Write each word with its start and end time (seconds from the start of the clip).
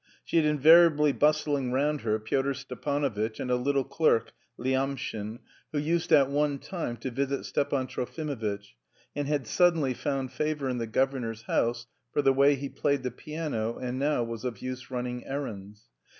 She 0.25 0.37
had 0.37 0.47
invariably 0.47 1.11
bustling 1.11 1.71
round 1.71 2.01
her 2.01 2.17
Pyotr 2.17 2.55
Stepanovitch 2.55 3.39
and 3.39 3.51
a 3.51 3.55
little 3.55 3.83
clerk, 3.83 4.31
Lyamshin, 4.57 5.37
who 5.71 5.77
used 5.77 6.11
at 6.11 6.27
one 6.27 6.57
time 6.57 6.97
to 6.97 7.11
visit 7.11 7.45
Stepan 7.45 7.85
Trofimovitch, 7.85 8.73
and 9.15 9.27
had 9.27 9.45
suddenly 9.45 9.93
found 9.93 10.31
favour 10.31 10.67
in 10.69 10.79
the 10.79 10.87
governor's 10.87 11.43
house 11.43 11.85
for 12.11 12.23
the 12.23 12.33
way 12.33 12.55
he 12.55 12.67
played 12.67 13.03
the 13.03 13.11
piano 13.11 13.77
and 13.77 13.99
now 13.99 14.23
was 14.23 14.43
of 14.43 14.57
use 14.57 14.89
running 14.89 15.23
errands. 15.27 15.91